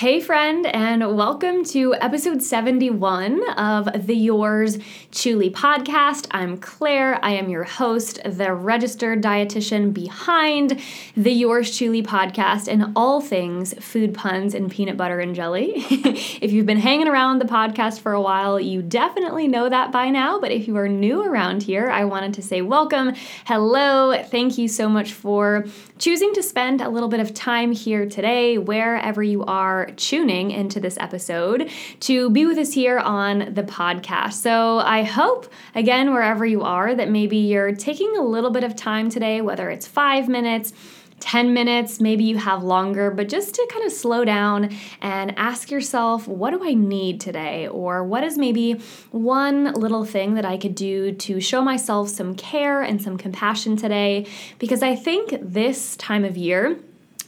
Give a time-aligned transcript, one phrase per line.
[0.00, 4.78] Hey, friend, and welcome to episode 71 of the Yours
[5.10, 6.26] Chewly podcast.
[6.30, 7.22] I'm Claire.
[7.22, 10.80] I am your host, the registered dietitian behind
[11.18, 15.72] the Yours Chewly podcast and all things food puns and peanut butter and jelly.
[15.76, 20.08] if you've been hanging around the podcast for a while, you definitely know that by
[20.08, 20.40] now.
[20.40, 23.12] But if you are new around here, I wanted to say welcome.
[23.44, 24.18] Hello.
[24.22, 25.66] Thank you so much for
[25.98, 30.80] choosing to spend a little bit of time here today, wherever you are tuning into
[30.80, 31.70] this episode
[32.00, 34.34] to be with us here on the podcast.
[34.34, 38.76] So I hope, again, wherever you are, that maybe you're taking a little bit of
[38.76, 40.72] time today, whether it's five minutes.
[41.20, 45.70] 10 minutes, maybe you have longer, but just to kind of slow down and ask
[45.70, 47.68] yourself, what do I need today?
[47.68, 52.34] Or what is maybe one little thing that I could do to show myself some
[52.34, 54.26] care and some compassion today?
[54.58, 56.80] Because I think this time of year,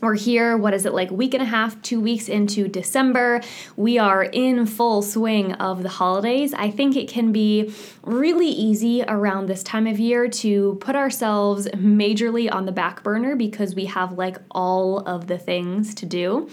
[0.03, 3.41] we're here, what is it, like week and a half, two weeks into December.
[3.77, 6.53] We are in full swing of the holidays.
[6.53, 11.69] I think it can be really easy around this time of year to put ourselves
[11.69, 16.51] majorly on the back burner because we have like all of the things to do.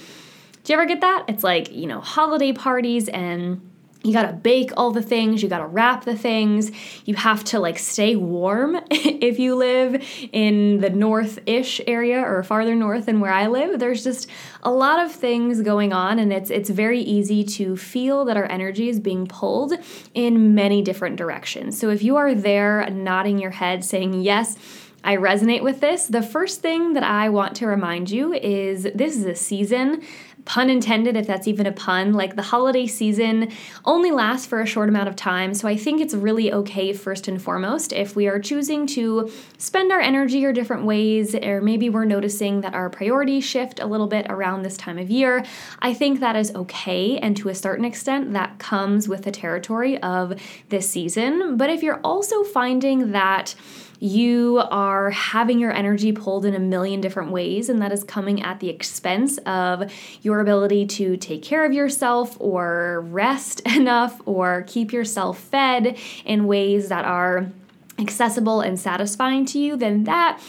[0.63, 1.25] Do you ever get that?
[1.27, 3.68] It's like, you know, holiday parties and
[4.03, 6.71] you gotta bake all the things, you gotta wrap the things,
[7.05, 12.41] you have to like stay warm if you live in the north ish area or
[12.43, 13.79] farther north than where I live.
[13.79, 14.29] There's just
[14.63, 18.49] a lot of things going on, and it's, it's very easy to feel that our
[18.49, 19.73] energy is being pulled
[20.13, 21.77] in many different directions.
[21.77, 24.57] So if you are there nodding your head saying, Yes,
[25.03, 26.07] I resonate with this.
[26.07, 30.03] The first thing that I want to remind you is this is a season
[30.45, 32.13] pun intended, if that's even a pun.
[32.13, 33.51] Like the holiday season
[33.85, 37.27] only lasts for a short amount of time, so I think it's really okay, first
[37.27, 41.89] and foremost, if we are choosing to spend our energy or different ways, or maybe
[41.89, 45.45] we're noticing that our priorities shift a little bit around this time of year.
[45.79, 50.01] I think that is okay, and to a certain extent, that comes with the territory
[50.01, 50.33] of
[50.69, 51.57] this season.
[51.57, 53.55] But if you're also finding that,
[53.99, 58.41] you are having your energy pulled in a million different ways, and that is coming
[58.41, 64.63] at the expense of your ability to take care of yourself or rest enough or
[64.67, 67.51] keep yourself fed in ways that are
[67.99, 70.41] accessible and satisfying to you, then that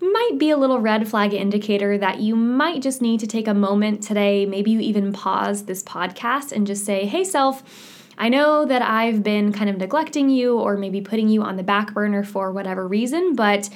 [0.00, 3.54] might be a little red flag indicator that you might just need to take a
[3.54, 4.46] moment today.
[4.46, 9.22] Maybe you even pause this podcast and just say, hey, self, I know that I've
[9.22, 12.86] been kind of neglecting you or maybe putting you on the back burner for whatever
[12.86, 13.70] reason, but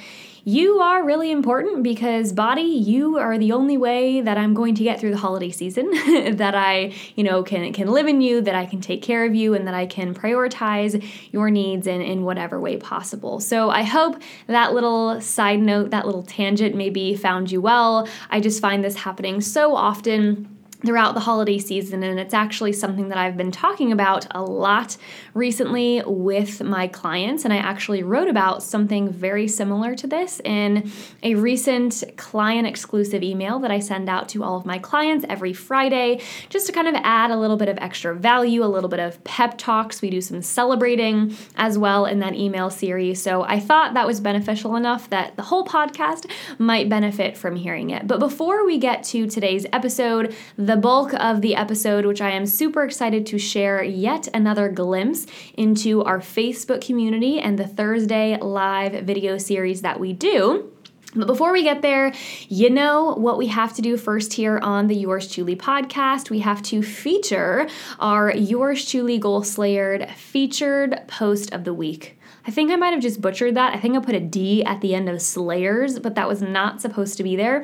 [0.45, 4.83] you are really important because body you are the only way that i'm going to
[4.83, 5.89] get through the holiday season
[6.35, 9.33] that i you know can can live in you that i can take care of
[9.33, 13.39] you and that i can prioritize your needs in in whatever way possible.
[13.39, 18.07] So i hope that little side note that little tangent maybe found you well.
[18.29, 20.49] I just find this happening so often
[20.85, 24.97] throughout the holiday season, and it's actually something that I've been talking about a lot
[25.33, 27.45] recently with my clients.
[27.45, 30.91] And I actually wrote about something very similar to this in
[31.21, 35.53] a recent client exclusive email that I send out to all of my clients every
[35.53, 38.99] Friday, just to kind of add a little bit of extra value, a little bit
[38.99, 40.01] of pep talks.
[40.01, 43.21] We do some celebrating as well in that email series.
[43.21, 46.29] So I thought that was beneficial enough that the whole podcast
[46.59, 48.07] might benefit from hearing it.
[48.07, 52.31] But before we get to today's episode, the the bulk of the episode, which I
[52.31, 58.39] am super excited to share yet another glimpse into our Facebook community and the Thursday
[58.39, 60.71] live video series that we do.
[61.13, 62.11] But before we get there,
[62.49, 66.31] you know what we have to do first here on the Yours Chewly podcast.
[66.31, 67.69] We have to feature
[67.99, 72.17] our Yours Chewly Goal Slayered featured post of the week.
[72.47, 73.75] I think I might have just butchered that.
[73.75, 76.81] I think I put a D at the end of Slayers, but that was not
[76.81, 77.63] supposed to be there.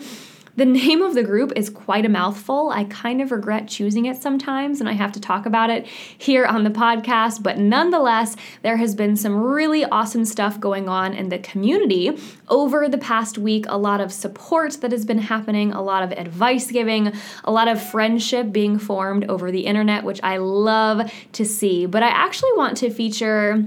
[0.60, 2.70] The name of the group is quite a mouthful.
[2.70, 6.44] I kind of regret choosing it sometimes, and I have to talk about it here
[6.46, 7.42] on the podcast.
[7.42, 12.90] But nonetheless, there has been some really awesome stuff going on in the community over
[12.90, 13.68] the past week.
[13.70, 17.14] A lot of support that has been happening, a lot of advice giving,
[17.46, 21.86] a lot of friendship being formed over the internet, which I love to see.
[21.86, 23.64] But I actually want to feature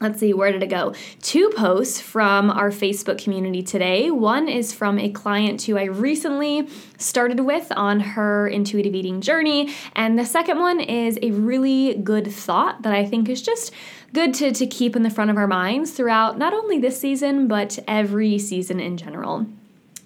[0.00, 0.94] Let's see, where did it go?
[1.20, 4.10] Two posts from our Facebook community today.
[4.10, 6.66] One is from a client who I recently
[6.96, 9.74] started with on her intuitive eating journey.
[9.94, 13.74] And the second one is a really good thought that I think is just
[14.14, 17.46] good to, to keep in the front of our minds throughout not only this season,
[17.46, 19.46] but every season in general.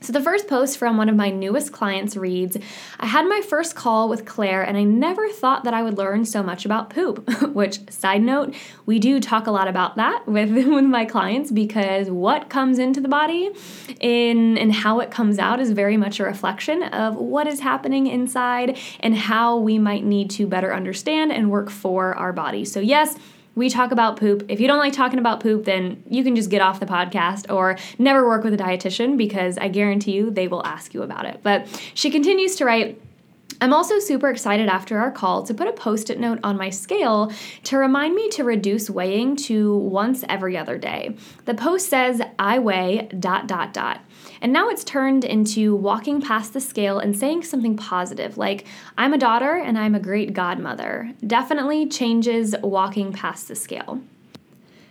[0.04, 2.58] So, the first post from one of my newest clients reads
[3.00, 6.26] I had my first call with Claire, and I never thought that I would learn
[6.26, 7.26] so much about poop.
[7.54, 8.54] Which, side note,
[8.84, 13.00] we do talk a lot about that with, with my clients because what comes into
[13.00, 13.50] the body
[13.98, 18.06] in, and how it comes out is very much a reflection of what is happening
[18.06, 22.66] inside and how we might need to better understand and work for our body.
[22.66, 23.16] So, yes,
[23.54, 24.44] we talk about poop.
[24.48, 27.52] If you don't like talking about poop, then you can just get off the podcast
[27.52, 31.24] or never work with a dietitian because I guarantee you they will ask you about
[31.24, 31.40] it.
[31.42, 33.00] But she continues to write,
[33.60, 36.70] I'm also super excited after our call to put a post it note on my
[36.70, 37.32] scale
[37.64, 41.16] to remind me to reduce weighing to once every other day.
[41.44, 44.00] The post says, I weigh dot dot dot.
[44.40, 48.66] And now it's turned into walking past the scale and saying something positive, like,
[48.98, 51.12] I'm a daughter and I'm a great godmother.
[51.26, 54.00] Definitely changes walking past the scale.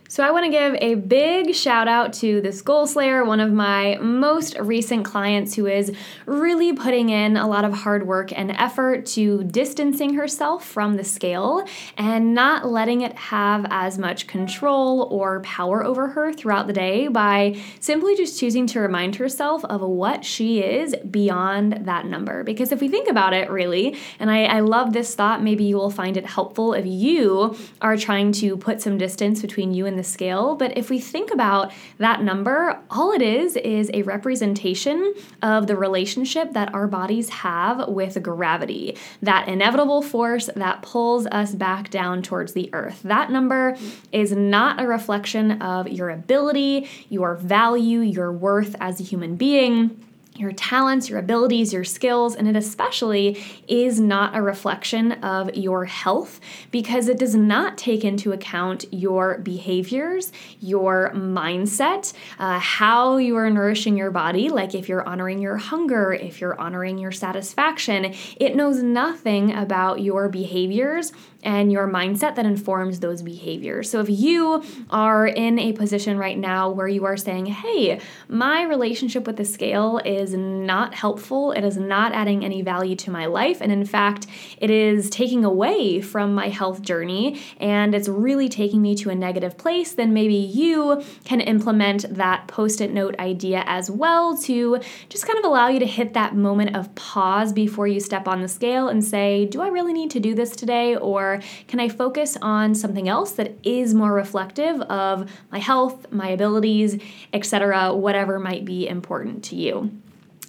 [0.06, 3.50] So, I want to give a big shout out to this Goal Slayer, one of
[3.50, 5.92] my most recent clients who is
[6.26, 11.04] really putting in a lot of hard work and effort to distancing herself from the
[11.04, 11.66] scale
[11.96, 17.08] and not letting it have as much control or power over her throughout the day
[17.08, 22.44] by simply just choosing to remind herself of what she is beyond that number.
[22.44, 25.76] Because if we think about it, really, and I, I love this thought, maybe you
[25.76, 29.98] will find it helpful if you are trying to put some distance between you and
[29.98, 35.14] the scale, but if we think about that number, all it is is a representation
[35.42, 41.54] of the relationship that our bodies have with gravity, that inevitable force that pulls us
[41.54, 43.02] back down towards the earth.
[43.02, 43.76] That number
[44.12, 50.00] is not a reflection of your ability, your value, your worth as a human being
[50.36, 55.84] your talents, your abilities, your skills, and it especially is not a reflection of your
[55.84, 56.40] health
[56.70, 63.48] because it does not take into account your behaviors, your mindset, uh, how you are
[63.48, 68.12] nourishing your body, like if you're honoring your hunger, if you're honoring your satisfaction.
[68.36, 71.12] It knows nothing about your behaviors
[71.44, 73.90] and your mindset that informs those behaviors.
[73.90, 78.62] So if you are in a position right now where you are saying, hey, my
[78.62, 83.26] relationship with the scale is not helpful, it is not adding any value to my
[83.26, 84.26] life, and in fact,
[84.58, 89.14] it is taking away from my health journey and it's really taking me to a
[89.14, 94.78] negative place, then maybe you can implement that post it note idea as well to
[95.08, 98.40] just kind of allow you to hit that moment of pause before you step on
[98.40, 100.96] the scale and say, do I really need to do this today?
[100.96, 101.33] Or
[101.68, 107.00] can I focus on something else that is more reflective of my health, my abilities,
[107.32, 109.90] etc., whatever might be important to you?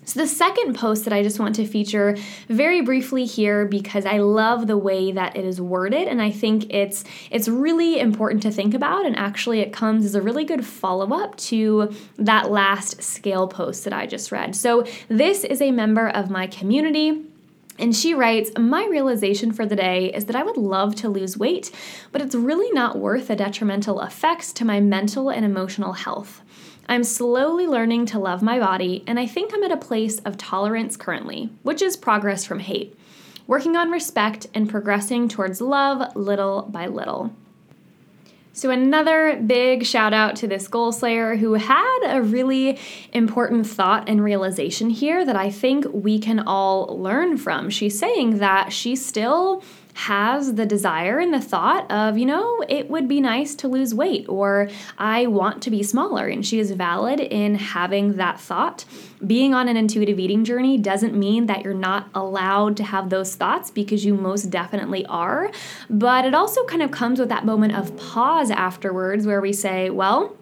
[0.06, 2.16] So, the second post that I just want to feature
[2.48, 6.72] very briefly here because I love the way that it is worded and I think
[6.72, 10.66] it's it's really important to think about and actually it comes as a really good
[10.66, 14.56] follow-up to that last scale post that I just read.
[14.56, 17.24] So, this is a member of my community
[17.78, 21.38] and she writes, My realization for the day is that I would love to lose
[21.38, 21.72] weight,
[22.12, 26.42] but it's really not worth the detrimental effects to my mental and emotional health.
[26.88, 30.38] I'm slowly learning to love my body, and I think I'm at a place of
[30.38, 32.98] tolerance currently, which is progress from hate.
[33.48, 37.36] Working on respect and progressing towards love little by little.
[38.56, 42.80] So, another big shout out to this goal slayer who had a really
[43.12, 47.70] important thought and realization here that I think we can all learn from.
[47.70, 49.62] She's saying that she still
[49.96, 53.96] has the desire and the thought of, you know, it would be nice to lose
[53.96, 56.28] weight or I want to be smaller.
[56.28, 58.84] And she is valid in having that thought.
[59.26, 63.36] Being on an intuitive eating journey doesn't mean that you're not allowed to have those
[63.36, 65.50] thoughts because you most definitely are.
[65.90, 69.90] But it also kind of comes with that moment of pause afterwards where we say,
[69.90, 70.36] well,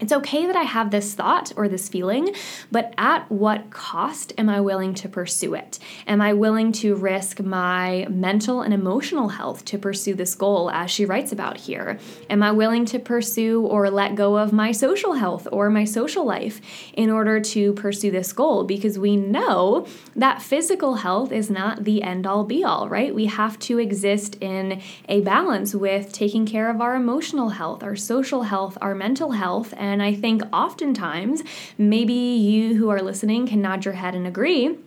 [0.00, 2.34] it's okay that I have this thought or this feeling,
[2.72, 5.78] but at what cost am I willing to pursue it?
[6.06, 10.90] Am I willing to risk my mental and emotional health to pursue this goal, as
[10.90, 11.98] she writes about here?
[12.28, 16.24] Am I willing to pursue or let go of my social health or my social
[16.24, 16.60] life
[16.94, 18.64] in order to pursue this goal?
[18.64, 23.14] Because we know that physical health is not the end all be all, right?
[23.14, 27.96] We have to exist in a balance with taking care of our emotional health, our
[27.96, 31.42] social health, our mental health, and and I think oftentimes,
[31.76, 34.78] maybe you who are listening can nod your head and agree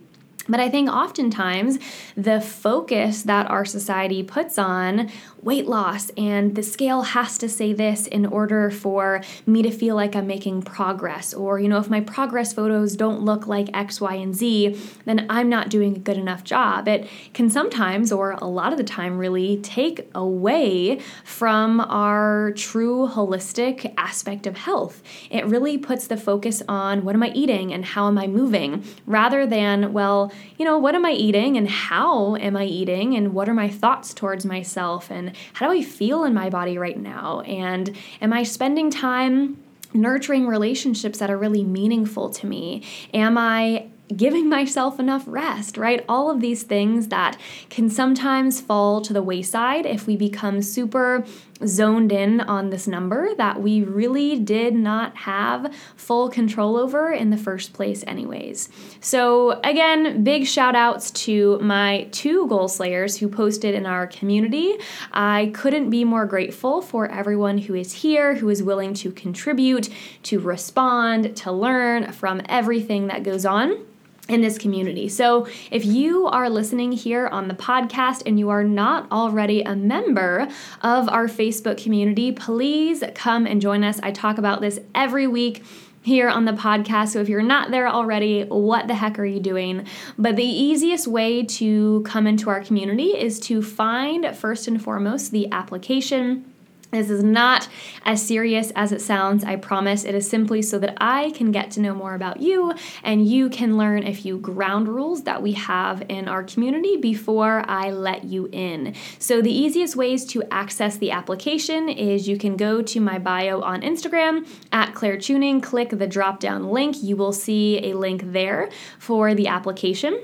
[0.48, 1.78] But I think oftentimes
[2.16, 5.10] the focus that our society puts on
[5.44, 9.94] weight loss and the scale has to say this in order for me to feel
[9.94, 11.34] like I'm making progress.
[11.34, 15.26] Or, you know, if my progress photos don't look like X, Y, and Z, then
[15.28, 16.88] I'm not doing a good enough job.
[16.88, 23.08] It can sometimes, or a lot of the time, really take away from our true
[23.08, 25.02] holistic aspect of health.
[25.30, 28.84] It really puts the focus on what am I eating and how am I moving
[29.06, 33.34] rather than, well, you know, what am I eating and how am I eating and
[33.34, 36.98] what are my thoughts towards myself and how do I feel in my body right
[36.98, 37.40] now?
[37.40, 39.62] And am I spending time
[39.92, 42.82] nurturing relationships that are really meaningful to me?
[43.12, 46.04] Am I giving myself enough rest, right?
[46.08, 47.38] All of these things that
[47.70, 51.24] can sometimes fall to the wayside if we become super
[51.66, 57.30] zoned in on this number that we really did not have full control over in
[57.30, 58.68] the first place, anyways.
[59.00, 64.74] So, again, big shout outs to my two goal slayers who posted in our community.
[65.12, 69.88] I couldn't be more grateful for everyone who is here, who is willing to contribute,
[70.24, 73.84] to respond, to learn from everything that goes on
[74.28, 75.08] in this community.
[75.08, 79.76] So, if you are listening here on the podcast and you are not already a
[79.76, 80.48] member
[80.82, 84.00] of our Facebook community, please come and join us.
[84.02, 85.62] I talk about this every week
[86.02, 87.08] here on the podcast.
[87.08, 89.86] So if you're not there already, what the heck are you doing?
[90.18, 95.32] But the easiest way to come into our community is to find first and foremost
[95.32, 96.53] the application
[96.94, 97.68] this is not
[98.04, 100.04] as serious as it sounds, I promise.
[100.04, 102.72] It is simply so that I can get to know more about you
[103.02, 107.64] and you can learn a few ground rules that we have in our community before
[107.68, 108.94] I let you in.
[109.18, 113.60] So, the easiest ways to access the application is you can go to my bio
[113.60, 117.02] on Instagram at Claire Tuning, click the drop down link.
[117.02, 120.20] You will see a link there for the application.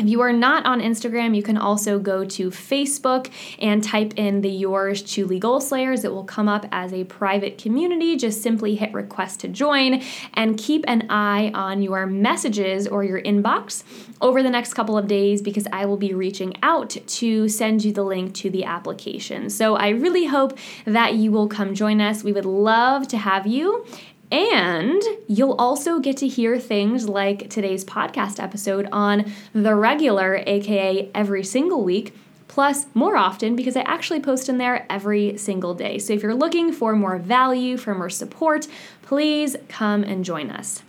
[0.00, 4.40] If you are not on Instagram, you can also go to Facebook and type in
[4.40, 6.04] the Yours Chewly Goal Slayers.
[6.04, 8.16] It will come up as a private community.
[8.16, 10.02] Just simply hit request to join
[10.32, 13.82] and keep an eye on your messages or your inbox
[14.22, 17.92] over the next couple of days because I will be reaching out to send you
[17.92, 19.50] the link to the application.
[19.50, 22.24] So I really hope that you will come join us.
[22.24, 23.84] We would love to have you.
[24.30, 31.10] And you'll also get to hear things like today's podcast episode on the regular, aka
[31.14, 32.14] every single week,
[32.46, 35.98] plus more often because I actually post in there every single day.
[35.98, 38.68] So if you're looking for more value, for more support,
[39.02, 40.82] please come and join us.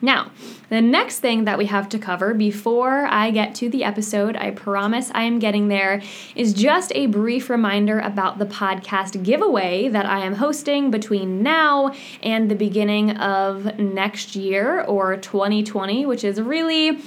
[0.00, 0.30] Now,
[0.68, 4.52] the next thing that we have to cover before I get to the episode, I
[4.52, 6.02] promise I am getting there,
[6.36, 11.92] is just a brief reminder about the podcast giveaway that I am hosting between now
[12.22, 17.00] and the beginning of next year or 2020, which is really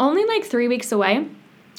[0.00, 1.28] only like three weeks away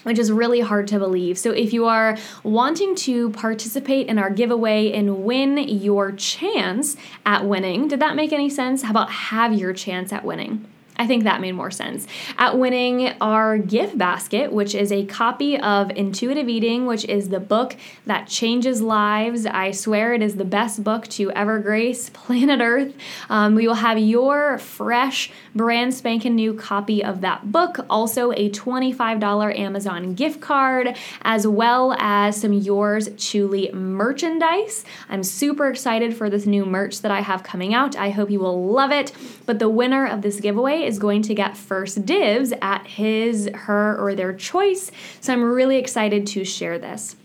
[0.04, 1.38] which is really hard to believe.
[1.38, 6.96] So, if you are wanting to participate in our giveaway and win your chance
[7.26, 8.84] at winning, did that make any sense?
[8.84, 10.68] How about have your chance at winning?
[10.96, 12.06] I think that made more sense.
[12.38, 17.40] At winning our gift basket, which is a copy of Intuitive Eating, which is the
[17.40, 19.48] book that changes lives.
[19.48, 22.94] I swear it is the best book to ever grace planet Earth.
[23.30, 28.50] Um, we will have your fresh, brand spanking new copy of that book, also a
[28.52, 34.86] $25 Amazon gift card, as well as some Yours Chewly merchandise.
[35.10, 37.96] I'm super excited for this new merch that I have coming out.
[37.96, 39.12] I hope you will love it.
[39.46, 43.98] But the winner of this giveaway is going to get first dibs at his, her,
[43.98, 44.92] or their choice.
[45.22, 47.16] So I'm really excited to share this.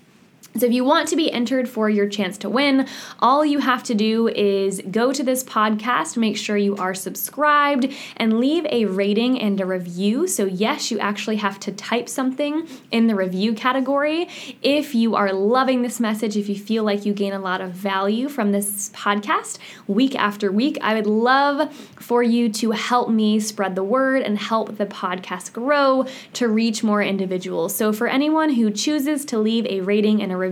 [0.58, 2.88] So, if you want to be entered for your chance to win,
[3.20, 7.92] all you have to do is go to this podcast, make sure you are subscribed,
[8.16, 10.26] and leave a rating and a review.
[10.26, 14.28] So, yes, you actually have to type something in the review category.
[14.60, 17.70] If you are loving this message, if you feel like you gain a lot of
[17.70, 23.38] value from this podcast week after week, I would love for you to help me
[23.38, 27.76] spread the word and help the podcast grow to reach more individuals.
[27.76, 30.47] So, for anyone who chooses to leave a rating and a review.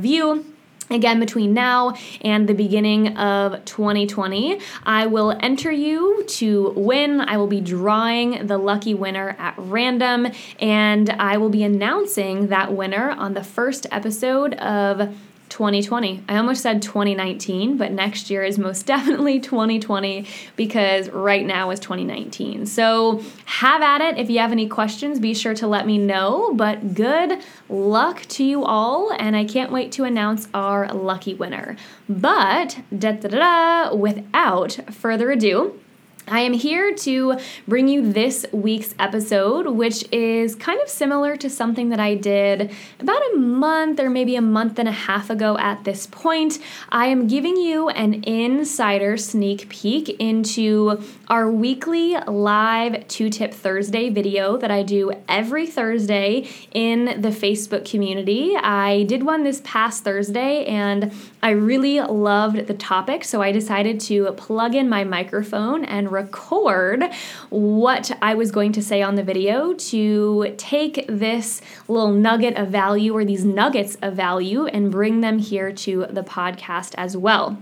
[0.89, 7.21] Again, between now and the beginning of 2020, I will enter you to win.
[7.21, 10.29] I will be drawing the lucky winner at random,
[10.61, 15.13] and I will be announcing that winner on the first episode of
[15.49, 16.25] 2020.
[16.29, 20.27] I almost said 2019, but next year is most definitely 2020
[20.57, 22.67] because right now is 2019.
[22.67, 24.19] So have at it.
[24.19, 26.53] If you have any questions, be sure to let me know.
[26.55, 31.77] But good luck to you all, and I can't wait to announce our lucky winner.
[32.09, 35.79] But da da da, without further ado,
[36.29, 41.49] I am here to bring you this week's episode, which is kind of similar to
[41.49, 45.57] something that I did about a month or maybe a month and a half ago
[45.57, 46.59] at this point.
[46.89, 54.09] I am giving you an insider sneak peek into our weekly live two tip Thursday
[54.09, 58.57] video that I do every Thursday in the Facebook community.
[58.57, 61.13] I did one this past Thursday and
[61.47, 67.05] I really loved the topic, so I decided to plug in my microphone and record
[67.51, 72.71] what I was going to say on the video to take this little nugget of
[72.71, 77.57] value or these nuggets of value and bring them here to the podcast as well.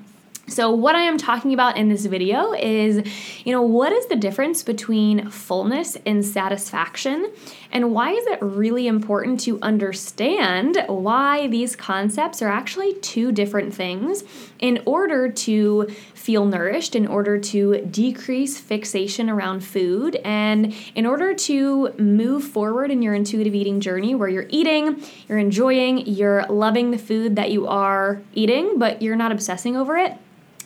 [0.47, 3.03] So, what I am talking about in this video is,
[3.45, 7.33] you know, what is the difference between fullness and satisfaction?
[7.73, 13.75] And why is it really important to understand why these concepts are actually two different
[13.75, 14.23] things
[14.59, 21.33] in order to feel nourished, in order to decrease fixation around food, and in order
[21.35, 26.91] to move forward in your intuitive eating journey where you're eating, you're enjoying, you're loving
[26.91, 30.13] the food that you are eating, but you're not obsessing over it?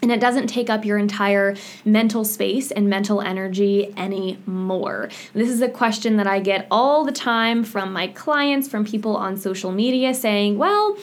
[0.02, 5.09] And it doesn't take up your entire mental space and mental energy anymore.
[5.35, 9.17] This is a question that I get all the time from my clients, from people
[9.17, 10.97] on social media saying, well,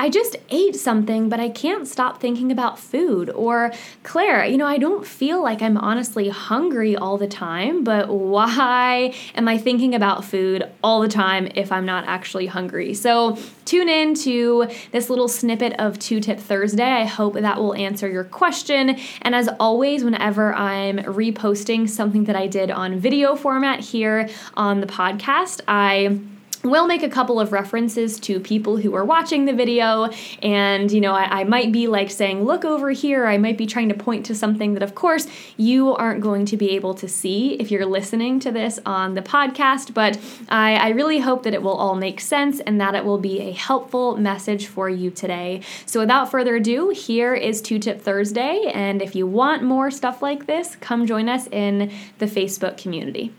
[0.00, 3.30] I just ate something, but I can't stop thinking about food.
[3.30, 3.72] Or,
[4.04, 9.12] Claire, you know, I don't feel like I'm honestly hungry all the time, but why
[9.34, 12.94] am I thinking about food all the time if I'm not actually hungry?
[12.94, 16.84] So, tune in to this little snippet of Two Tip Thursday.
[16.84, 18.96] I hope that will answer your question.
[19.22, 24.80] And as always, whenever I'm reposting something that I did on video format here on
[24.80, 26.20] the podcast, I
[26.64, 30.10] We'll make a couple of references to people who are watching the video,
[30.42, 33.26] and you know, I, I, might be like saying, Look over here.
[33.26, 36.56] I might be trying to point to something that, of course, you aren't going to
[36.56, 40.88] be able to see if you're listening to this on the podcast, but I, I
[40.90, 44.16] really hope that it will all make sense and that it will be a helpful
[44.16, 45.60] message for you today.
[45.86, 50.22] So, without further ado, here is Two Tip Thursday, and if you want more stuff
[50.22, 53.32] like this, come join us in the Facebook community.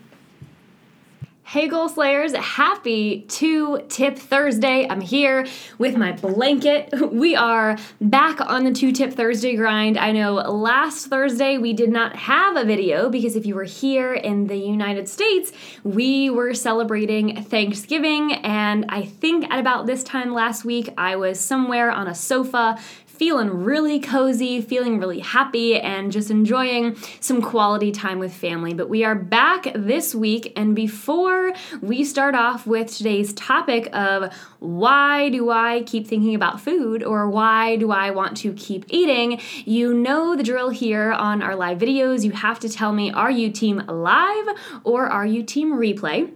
[1.50, 4.86] Hey Goal Slayers, happy Two Tip Thursday.
[4.88, 6.90] I'm here with my blanket.
[7.10, 9.98] We are back on the Two Tip Thursday grind.
[9.98, 14.14] I know last Thursday we did not have a video because if you were here
[14.14, 15.50] in the United States,
[15.82, 18.32] we were celebrating Thanksgiving.
[18.32, 22.78] And I think at about this time last week, I was somewhere on a sofa
[23.20, 28.72] feeling really cozy, feeling really happy, and just enjoying some quality time with family.
[28.72, 34.32] But we are back this week, and before we start off with today's topic of
[34.58, 39.38] why do I keep thinking about food or why do I want to keep eating,
[39.66, 42.24] you know the drill here on our live videos.
[42.24, 44.48] You have to tell me are you team live
[44.82, 46.32] or are you team replay?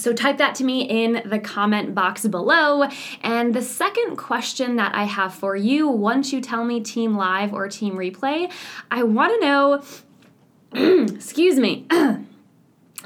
[0.00, 2.88] So type that to me in the comment box below.
[3.22, 7.52] And the second question that I have for you, once you tell me team live
[7.52, 8.50] or team replay,
[8.90, 9.82] I want to know,
[11.14, 11.86] excuse me.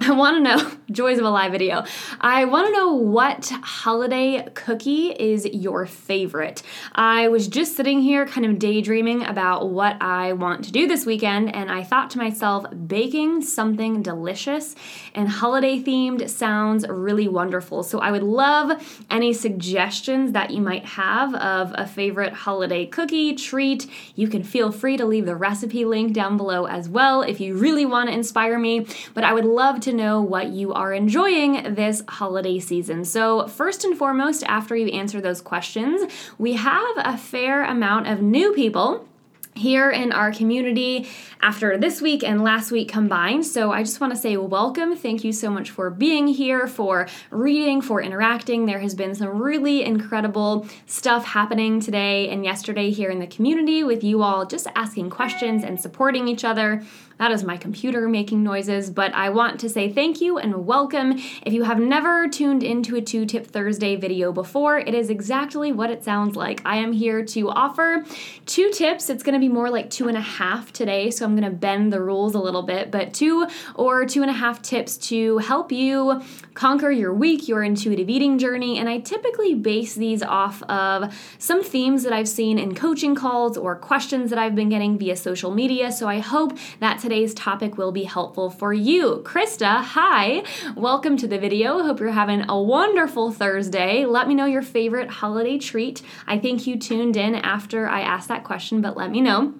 [0.01, 1.85] I want to know joys of a live video.
[2.21, 6.63] I want to know what holiday cookie is your favorite.
[6.95, 11.07] I was just sitting here kind of daydreaming about what I want to do this
[11.07, 14.75] weekend and I thought to myself baking something delicious
[15.15, 17.83] and holiday themed sounds really wonderful.
[17.83, 23.35] So I would love any suggestions that you might have of a favorite holiday cookie
[23.35, 23.87] treat.
[24.17, 27.57] You can feel free to leave the recipe link down below as well if you
[27.57, 31.75] really want to inspire me, but I would love to know what you are enjoying
[31.75, 33.05] this holiday season.
[33.05, 38.21] So, first and foremost, after you answer those questions, we have a fair amount of
[38.21, 39.07] new people
[39.55, 41.09] here in our community
[41.41, 43.47] after this week and last week combined.
[43.47, 44.97] So I just want to say welcome.
[44.97, 48.67] Thank you so much for being here, for reading, for interacting.
[48.67, 53.85] There has been some really incredible stuff happening today and yesterday here in the community
[53.85, 56.83] with you all just asking questions and supporting each other.
[57.19, 61.13] That is my computer making noises, but I want to say thank you and welcome.
[61.47, 65.71] If you have never tuned into a Two Tip Thursday video before, it is exactly
[65.71, 66.61] what it sounds like.
[66.65, 68.05] I am here to offer
[68.47, 69.09] two tips.
[69.09, 71.57] It's going to be more like two and a half today, so I'm going to
[71.57, 73.47] bend the rules a little bit, but two
[73.77, 76.21] or two and a half tips to help you
[76.55, 78.79] conquer your week, your intuitive eating journey.
[78.79, 83.57] And I typically base these off of some themes that I've seen in coaching calls
[83.57, 85.93] or questions that I've been getting via social media.
[85.93, 89.23] So I hope that today's topic will be helpful for you.
[89.25, 90.43] Krista, hi,
[90.75, 91.81] welcome to the video.
[91.81, 94.05] Hope you're having a wonderful Thursday.
[94.05, 96.03] Let me know your favorite holiday treat.
[96.27, 99.55] I think you tuned in after I asked that question, but let me know.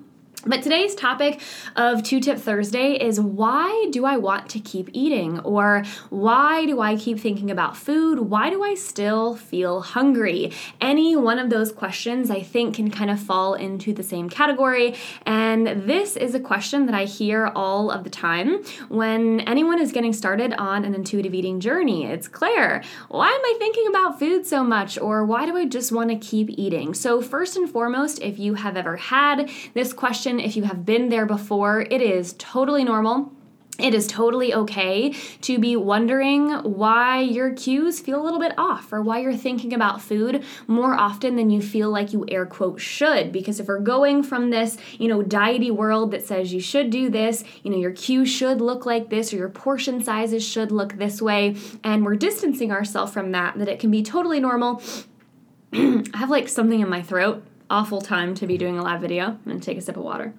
[0.47, 1.41] But today's topic
[1.75, 5.41] of Two Tip Thursday is why do I want to keep eating?
[5.41, 8.19] Or why do I keep thinking about food?
[8.19, 10.53] Why do I still feel hungry?
[10.83, 14.97] Any one of those questions I think can kind of fall into the same category.
[15.25, 19.93] And this is a question that I hear all of the time when anyone is
[19.93, 22.05] getting started on an intuitive eating journey.
[22.05, 24.99] It's Claire, why am I thinking about food so much?
[24.99, 26.93] Or why do I just want to keep eating?
[26.93, 31.09] So, first and foremost, if you have ever had this question, if you have been
[31.09, 33.33] there before, it is totally normal.
[33.77, 38.93] It is totally okay to be wondering why your cues feel a little bit off
[38.93, 42.81] or why you're thinking about food more often than you feel like you air quote
[42.81, 43.33] should.
[43.33, 47.11] Because if we're going from this, you know, diety world that says you should do
[47.11, 50.97] this, you know, your cue should look like this or your portion sizes should look
[50.97, 54.81] this way, and we're distancing ourselves from that, that it can be totally normal.
[55.73, 59.27] I have like something in my throat awful time to be doing a live video.
[59.27, 60.33] I'm gonna take a sip of water.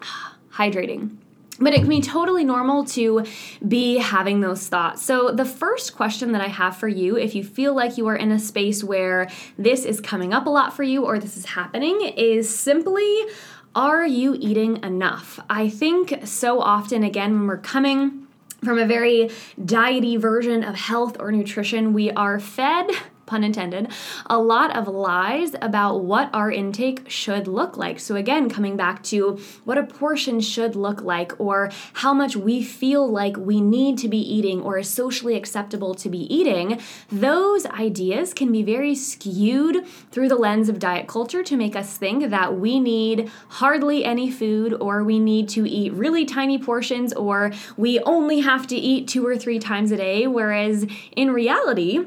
[0.52, 1.16] Hydrating.
[1.58, 3.24] But it can be totally normal to
[3.66, 5.04] be having those thoughts.
[5.04, 8.16] So, the first question that I have for you, if you feel like you are
[8.16, 11.44] in a space where this is coming up a lot for you or this is
[11.44, 13.26] happening, is simply
[13.74, 15.40] are you eating enough?
[15.48, 18.26] I think so often, again, when we're coming
[18.62, 19.30] from a very
[19.64, 22.90] diety version of health or nutrition, we are fed
[23.26, 23.90] pun intended,
[24.26, 28.00] a lot of lies about what our intake should look like.
[28.00, 32.62] So, again, coming back to what a portion should look like, or how much we
[32.62, 36.80] feel like we need to be eating or is socially acceptable to be eating,
[37.10, 41.96] those ideas can be very skewed through the lens of diet culture to make us
[41.96, 47.12] think that we need hardly any food, or we need to eat really tiny portions,
[47.12, 50.26] or we only have to eat two or three times a day.
[50.26, 52.00] Whereas in reality,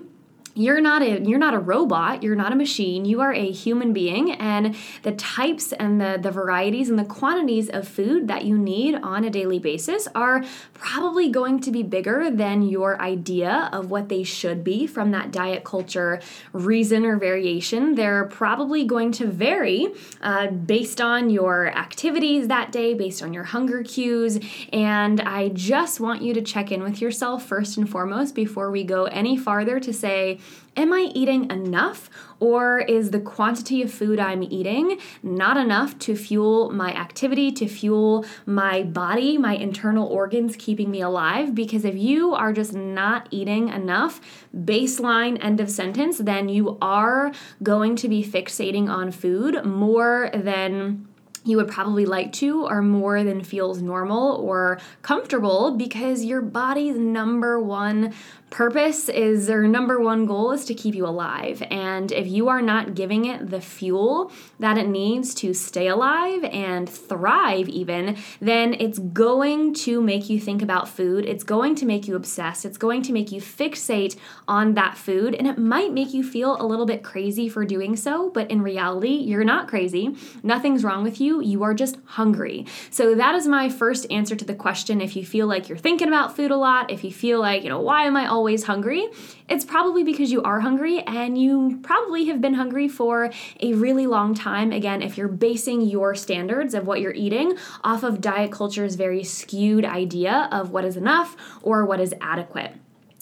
[0.56, 3.92] you're not a you're not a robot you're not a machine you are a human
[3.92, 8.58] being and the types and the the varieties and the quantities of food that you
[8.58, 13.92] need on a daily basis are probably going to be bigger than your idea of
[13.92, 16.22] what they should be from that diet culture
[16.54, 17.96] reason or variation.
[17.96, 19.88] They're probably going to vary
[20.22, 24.40] uh, based on your activities that day based on your hunger cues
[24.72, 28.84] and i just want you to check in with yourself first and foremost before we
[28.84, 30.40] go any farther to say
[30.78, 32.10] Am I eating enough,
[32.42, 37.68] or is the quantity of food I'm eating not enough to fuel my activity, to
[37.68, 41.56] fuel my body, my internal organs keeping me alive?
[41.56, 44.20] Because if you are just not eating enough,
[44.54, 47.32] baseline end of sentence, then you are
[47.64, 51.08] going to be fixating on food more than
[51.46, 56.98] you would probably like to or more than feels normal or comfortable because your body's
[56.98, 58.14] number one
[58.50, 61.62] purpose is their number one goal is to keep you alive.
[61.70, 66.44] And if you are not giving it the fuel that it needs to stay alive
[66.46, 71.26] and thrive, even, then it's going to make you think about food.
[71.26, 72.64] It's going to make you obsess.
[72.64, 74.16] It's going to make you fixate
[74.48, 75.36] on that food.
[75.36, 78.30] And it might make you feel a little bit crazy for doing so.
[78.30, 80.16] But in reality, you're not crazy.
[80.44, 81.42] Nothing's wrong with you.
[81.42, 82.66] You are just hungry.
[82.90, 85.02] So that is my first answer to the question.
[85.02, 87.70] If you feel like you're thinking about food a lot, if you feel like, you
[87.70, 89.08] know, why am I always hungry,
[89.48, 94.08] it's probably because you are hungry and you probably have been hungry for a really
[94.08, 94.74] long time.
[94.74, 99.24] Again, if you're basing your standards of what you're eating off of diet culture's very
[99.24, 102.74] skewed idea of what is enough or what is adequate.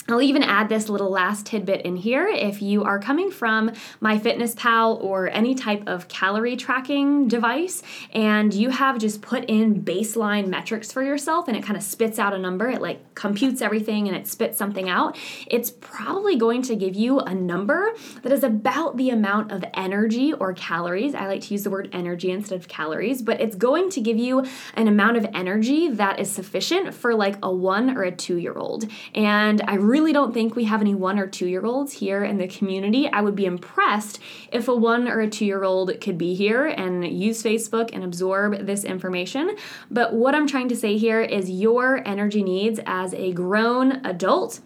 [0.06, 2.26] I'll even add this little last tidbit in here.
[2.28, 3.70] If you are coming from
[4.02, 10.48] MyFitnessPal or any type of calorie tracking device and you have just put in baseline
[10.48, 14.06] metrics for yourself and it kind of spits out a number, it like computes everything
[14.06, 18.44] and it spits something out, it's probably going to give you a number that is
[18.44, 21.14] about the amount of energy or calories.
[21.14, 24.18] I like to use the word energy instead of calories, but it's going to give
[24.18, 28.36] you an amount of energy that is sufficient for like a one or a two
[28.36, 28.84] year old.
[29.14, 32.24] And I really really don't think we have any one or two year olds here
[32.24, 33.08] in the community.
[33.08, 34.18] I would be impressed
[34.50, 38.02] if a one or a two year old could be here and use Facebook and
[38.02, 39.56] absorb this information.
[39.92, 44.58] But what I'm trying to say here is your energy needs as a grown adult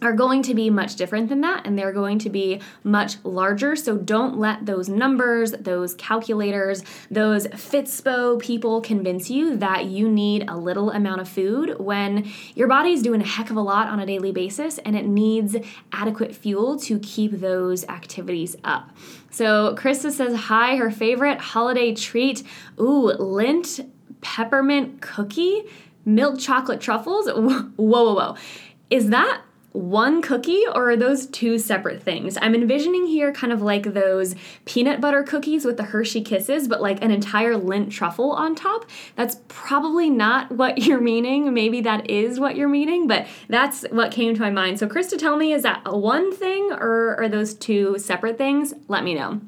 [0.00, 3.74] are going to be much different than that and they're going to be much larger.
[3.76, 10.48] So don't let those numbers, those calculators, those Fitspo people convince you that you need
[10.48, 14.00] a little amount of food when your body's doing a heck of a lot on
[14.00, 15.56] a daily basis and it needs
[15.92, 18.90] adequate fuel to keep those activities up.
[19.30, 22.42] So Krista says, Hi, her favorite holiday treat.
[22.80, 23.88] Ooh, Lindt
[24.20, 25.64] peppermint cookie,
[26.04, 27.26] milk chocolate truffles.
[27.34, 28.36] Whoa, whoa, whoa.
[28.90, 29.42] Is that
[29.78, 32.36] one cookie or are those two separate things?
[32.42, 36.82] I'm envisioning here kind of like those peanut butter cookies with the Hershey Kisses, but
[36.82, 38.86] like an entire Lindt truffle on top.
[39.14, 41.54] That's probably not what you're meaning.
[41.54, 44.78] Maybe that is what you're meaning, but that's what came to my mind.
[44.78, 48.74] So, Krista, tell me, is that one thing or are those two separate things?
[48.88, 49.40] Let me know.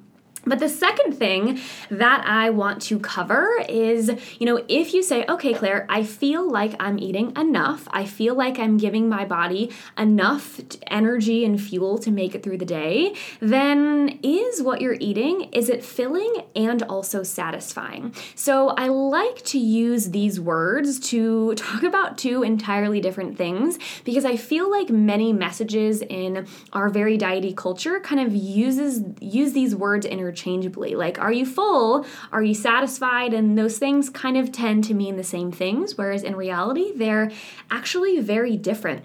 [0.46, 5.24] But the second thing that I want to cover is, you know, if you say,
[5.28, 9.70] okay, Claire, I feel like I'm eating enough, I feel like I'm giving my body
[9.98, 15.50] enough energy and fuel to make it through the day, then is what you're eating,
[15.52, 18.14] is it filling and also satisfying?
[18.34, 24.24] So I like to use these words to talk about two entirely different things because
[24.24, 29.76] I feel like many messages in our very diety culture kind of uses use these
[29.76, 30.94] words in interchangeably.
[30.94, 32.06] Like, are you full?
[32.32, 33.34] Are you satisfied?
[33.34, 37.30] And those things kind of tend to mean the same things, whereas in reality, they're
[37.70, 39.04] actually very different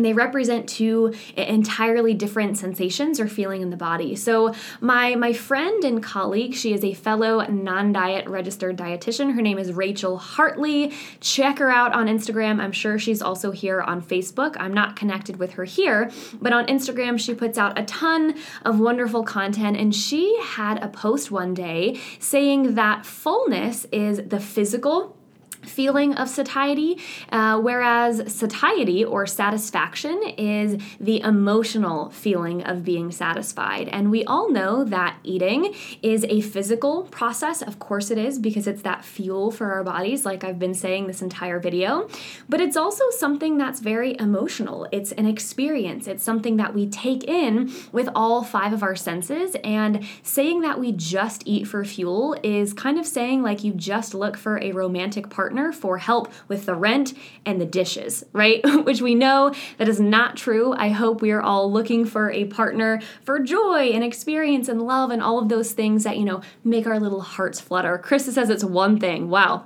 [0.00, 4.16] and they represent two entirely different sensations or feeling in the body.
[4.16, 9.34] So my my friend and colleague, she is a fellow non-diet registered dietitian.
[9.34, 10.94] Her name is Rachael Hartley.
[11.20, 12.62] Check her out on Instagram.
[12.62, 14.56] I'm sure she's also here on Facebook.
[14.58, 16.10] I'm not connected with her here,
[16.40, 20.88] but on Instagram she puts out a ton of wonderful content and she had a
[20.88, 25.19] post one day saying that fullness is the physical
[25.62, 26.98] feeling of satiety,
[27.30, 33.88] uh, whereas satiety or satisfaction is the emotional feeling of being satisfied.
[33.88, 37.62] And we all know that eating is a physical process.
[37.62, 41.06] Of course, it is because it's that fuel for our bodies, like I've been saying
[41.06, 42.08] this entire video.
[42.48, 44.88] But it's also something that's very emotional.
[44.92, 49.56] It's an experience, it's something that we take in with all five of our senses.
[49.62, 54.14] And saying that we just eat for fuel is kind of saying like you just
[54.14, 57.12] look for a romantic partner partner for help with the rent
[57.44, 58.60] and the dishes, right?
[58.84, 60.72] Which we know that is not true.
[60.74, 65.10] I hope we are all looking for a partner for joy and experience and love
[65.10, 67.98] and all of those things that, you know, make our little hearts flutter.
[67.98, 69.28] Krista says it's one thing.
[69.28, 69.64] Wow,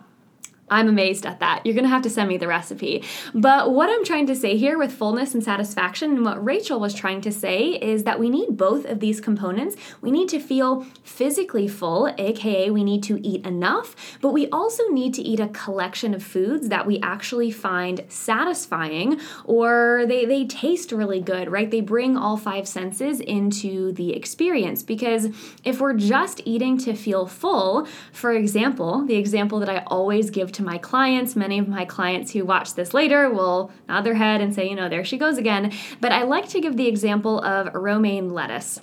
[0.70, 1.64] I'm amazed at that.
[1.64, 3.04] You're going to have to send me the recipe.
[3.34, 6.94] But what I'm trying to say here with fullness and satisfaction, and what Rachael was
[6.94, 9.76] trying to say, is that we need both of these components.
[10.00, 14.88] We need to feel physically full, aka we need to eat enough, but we also
[14.88, 20.46] need to eat a collection of foods that we actually find satisfying or they, they
[20.46, 21.70] taste really good, right?
[21.70, 24.82] They bring all five senses into the experience.
[24.82, 25.28] Because
[25.62, 30.52] if we're just eating to feel full, for example, the example that I always give
[30.52, 31.36] to my clients.
[31.36, 34.74] Many of my clients who watch this later will nod their head and say, you
[34.74, 35.72] know, there she goes again.
[36.00, 38.80] But I like to give the example of romaine lettuce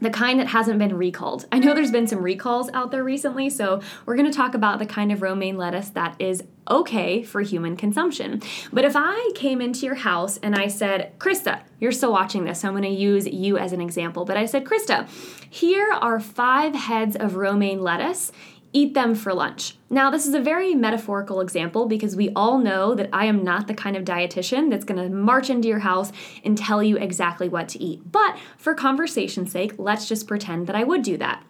[0.00, 1.46] the kind that hasn't been recalled.
[1.52, 4.78] I know there's been some recalls out there recently, so we're going to talk about
[4.78, 8.42] the kind of romaine lettuce that is okay for human consumption.
[8.72, 12.60] But if I came into your house and I said, Krista, you're still watching this,
[12.60, 15.08] so I'm going to use you as an example, but I said, Krista,
[15.50, 18.32] here are five heads of romaine lettuce
[18.72, 19.76] eat them for lunch.
[19.90, 23.66] Now, this is a very metaphorical example because we all know that I am not
[23.66, 26.12] the kind of dietitian that's going to march into your house
[26.44, 28.12] and tell you exactly what to eat.
[28.12, 31.42] But for conversation's sake, let's just pretend that I would do that.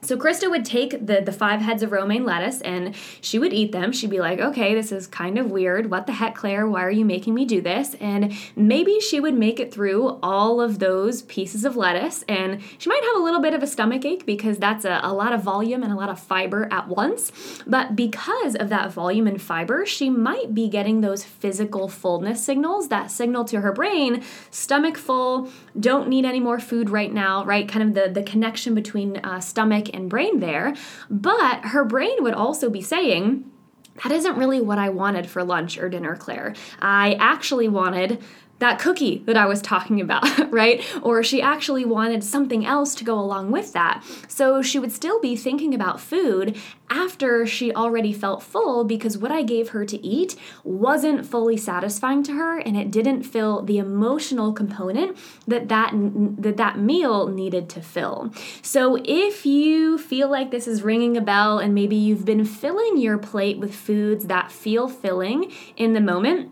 [0.00, 3.72] So Krista would take the the five heads of romaine lettuce and she would eat
[3.72, 3.92] them.
[3.92, 5.90] She'd be like, "Okay, this is kind of weird.
[5.90, 6.68] What the heck, Claire?
[6.68, 10.60] Why are you making me do this?" And maybe she would make it through all
[10.60, 14.04] of those pieces of lettuce and she might have a little bit of a stomach
[14.04, 17.32] ache because that's a, a lot of volume and a lot of fiber at once.
[17.66, 22.88] But because of that volume and fiber, she might be getting those physical fullness signals
[22.88, 27.68] that signal to her brain, stomach full, don't need any more food right now, right?
[27.68, 30.74] Kind of the, the connection between uh, stomach and brain there.
[31.10, 33.50] But her brain would also be saying,
[34.02, 36.54] that isn't really what I wanted for lunch or dinner, Claire.
[36.80, 38.22] I actually wanted
[38.58, 40.84] that cookie that I was talking about, right?
[41.02, 44.04] Or she actually wanted something else to go along with that.
[44.26, 46.56] So she would still be thinking about food
[46.90, 52.22] after she already felt full because what I gave her to eat wasn't fully satisfying
[52.24, 55.16] to her and it didn't fill the emotional component
[55.46, 58.32] that that that, that meal needed to fill.
[58.62, 62.96] So if you feel like this is ringing a bell and maybe you've been filling
[62.96, 66.50] your plate with foods that feel filling in the moment,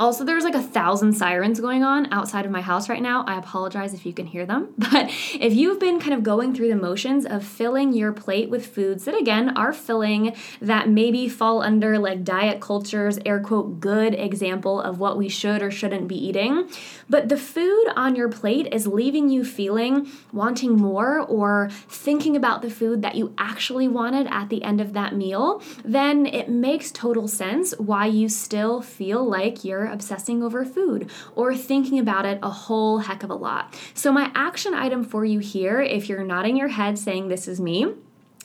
[0.00, 3.24] also, there's like a thousand sirens going on outside of my house right now.
[3.26, 4.74] I apologize if you can hear them.
[4.94, 8.66] But if you've been kind of going through the motions of filling your plate with
[8.66, 14.14] foods that, again, are filling, that maybe fall under like diet culture's air quote good
[14.14, 16.68] example of what we should or shouldn't be eating,
[17.08, 22.62] but the food on your plate is leaving you feeling wanting more or thinking about
[22.62, 26.90] the food that you actually wanted at the end of that meal, then it makes
[26.90, 32.38] total sense why you still feel like you're obsessing over food or thinking about it
[32.42, 33.78] a whole heck of a lot.
[33.94, 37.60] So, my action item for you here, if you're nodding your head saying this is
[37.60, 37.94] me,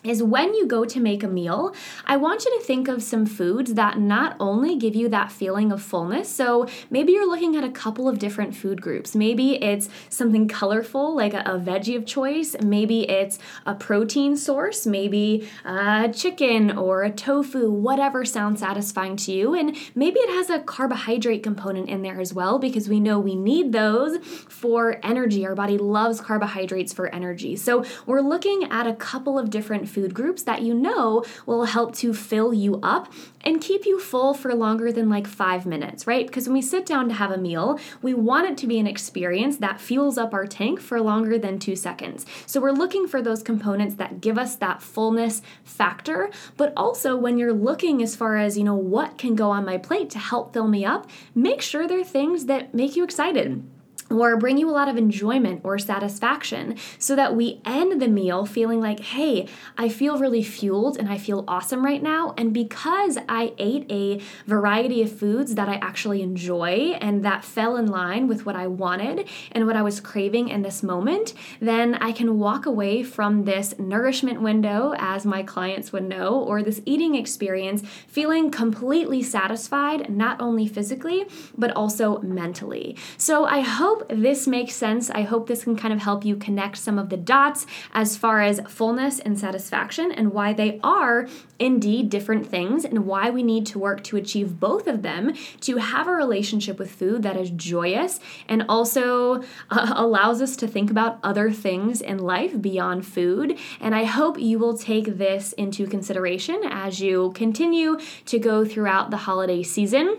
[0.03, 1.73] is when you go to make a meal,
[2.05, 5.71] I want you to think of some foods that not only give you that feeling
[5.71, 6.29] of fullness.
[6.29, 9.13] So maybe you're looking at a couple of different food groups.
[9.13, 12.55] Maybe it's something colorful like a, a veggie of choice.
[12.63, 14.85] Maybe it's a protein source.
[14.85, 19.53] Maybe a chicken or a tofu, whatever sounds satisfying to you.
[19.53, 23.35] And maybe it has a carbohydrate component in there as well because we know we
[23.35, 25.45] need those for energy.
[25.45, 27.57] Our body loves carbohydrates for energy.
[27.57, 31.95] So we're looking at a couple of different food groups that you know will help
[31.95, 36.27] to fill you up and keep you full for longer than like five minutes, right?
[36.27, 38.87] Because when we sit down to have a meal, we want it to be an
[38.87, 42.25] experience that fuels up our tank for longer than two seconds.
[42.45, 47.37] So we're looking for those components that give us that fullness factor, but also when
[47.37, 50.53] you're looking as far as, you know, what can go on my plate to help
[50.53, 53.63] fill me up, make sure they're things that make you excited
[54.09, 58.45] or bring you a lot of enjoyment or satisfaction so that we end the meal
[58.45, 62.33] feeling like, hey, I feel really fueled and I feel awesome right now.
[62.37, 67.77] And because I ate a variety of foods that I actually enjoy and that fell
[67.77, 71.95] in line with what I wanted and what I was craving in this moment, then
[71.95, 76.81] I can walk away from this nourishment window, as my clients would know, or this
[76.85, 81.25] eating experience feeling completely satisfied, not only physically,
[81.57, 82.95] but also mentally.
[83.17, 85.09] So I hope hope this makes sense.
[85.09, 88.41] I hope this can kind of help you connect some of the dots as far
[88.41, 93.65] as fullness and satisfaction and why they are indeed different things and why we need
[93.67, 97.49] to work to achieve both of them to have a relationship with food that is
[97.51, 103.57] joyous and also uh, allows us to think about other things in life beyond food.
[103.81, 109.11] And I hope you will take this into consideration as you continue to go throughout
[109.11, 110.17] the holiday season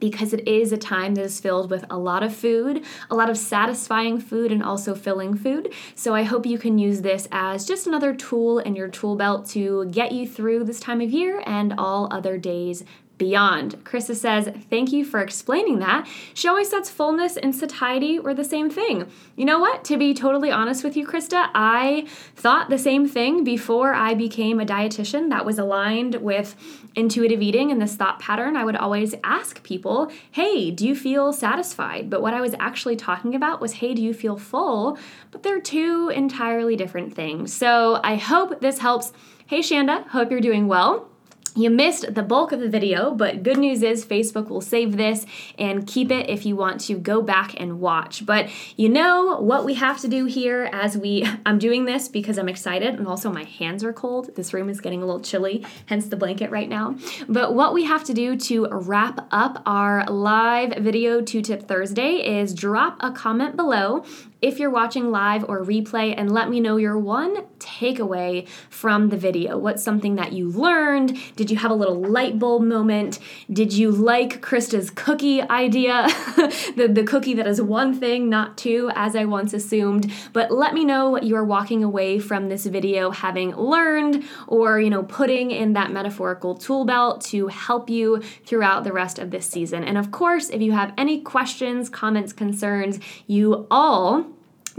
[0.00, 3.30] because it is a time that is filled with a lot of food, a lot
[3.30, 5.72] of satisfying food, and also filling food.
[5.94, 9.46] So I hope you can use this as just another tool in your tool belt
[9.50, 12.84] to get you through this time of year and all other days
[13.20, 13.84] beyond.
[13.84, 16.08] Krista says, Thank you for explaining that.
[16.32, 19.06] She always says fullness and satiety were the same thing.
[19.36, 19.84] You know what?
[19.84, 24.58] To be totally honest with you, Krista, I thought the same thing before I became
[24.58, 26.56] a dietitian that was aligned with
[26.96, 28.56] intuitive eating and this thought pattern.
[28.56, 32.08] I would always ask people, Hey, do you feel satisfied?
[32.08, 34.98] But what I was actually talking about was, Hey, do you feel full?
[35.30, 37.52] But they're two entirely different things.
[37.52, 39.12] So I hope this helps.
[39.46, 41.09] Hey, Shanda, hope you're doing well.
[41.56, 45.26] You missed the bulk of the video, but good news is Facebook will save this
[45.58, 48.24] and keep it if you want to go back and watch.
[48.24, 52.38] But you know what we have to do here as we I'm doing this because
[52.38, 54.34] I'm excited and also my hands are cold.
[54.36, 56.96] This room is getting a little chilly, hence the blanket right now.
[57.28, 62.40] But what we have to do to wrap up our live video 2 tip Thursday
[62.40, 64.04] is drop a comment below
[64.42, 69.16] if you're watching live or replay and let me know your one takeaway from the
[69.16, 69.58] video.
[69.58, 71.18] What's something that you learned?
[71.36, 73.18] Did you have a little light bulb moment?
[73.52, 76.06] Did you like Krista's cookie idea?
[76.76, 80.10] the, the cookie that is one thing, not two, as I once assumed.
[80.32, 84.80] But let me know what you are walking away from this video having learned or,
[84.80, 89.30] you know, putting in that metaphorical tool belt to help you throughout the rest of
[89.30, 89.84] this season.
[89.84, 94.29] And of course, if you have any questions, comments, concerns, you all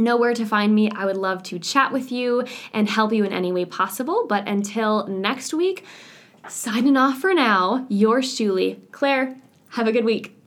[0.02, 0.90] know where to find me.
[0.92, 4.26] I would love to chat with you and help you in any way possible.
[4.28, 5.86] But until next week,
[6.48, 9.38] signing off for now, Yours Chewly, Claire.
[9.70, 10.41] Have a good week.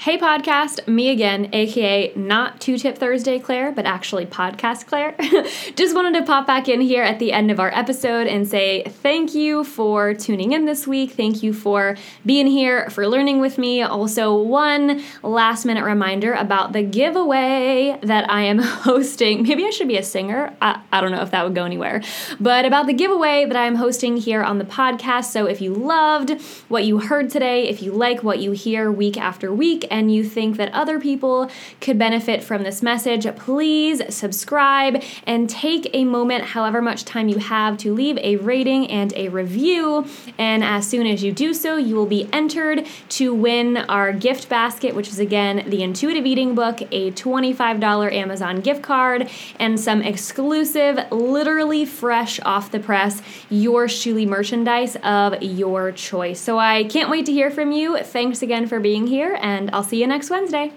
[0.00, 5.14] Hey, podcast, me again, aka not Two Tip Thursday Claire, but actually Podcast Claire.
[5.76, 8.84] Just wanted to pop back in here at the end of our episode and say
[8.84, 11.10] thank you for tuning in this week.
[11.10, 13.82] Thank you for being here, for learning with me.
[13.82, 19.42] Also, one last minute reminder about the giveaway that I am hosting.
[19.42, 20.56] Maybe I should be a singer.
[20.62, 22.00] I, I don't know if that would go anywhere,
[22.40, 25.26] but about the giveaway that I'm hosting here on the podcast.
[25.26, 29.18] So if you loved what you heard today, if you like what you hear week
[29.18, 31.50] after week, and you think that other people
[31.80, 37.38] could benefit from this message, please subscribe and take a moment, however much time you
[37.38, 40.06] have, to leave a rating and a review.
[40.38, 44.48] And as soon as you do so, you will be entered to win our gift
[44.48, 50.02] basket, which is again the Intuitive Eating book, a $25 Amazon gift card, and some
[50.02, 56.40] exclusive, literally fresh off the press, Yours Chewly merchandise of your choice.
[56.40, 57.98] So I can't wait to hear from you.
[57.98, 60.74] Thanks again for being here, and I'll I'll see you next Wednesday.